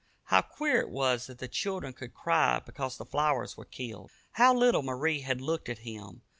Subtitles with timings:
[0.23, 4.09] How queer it was that the children should cry because the flowers were killed!
[4.31, 6.23] How little Marie had looked at him!